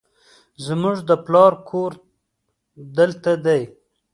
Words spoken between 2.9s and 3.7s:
دلته دی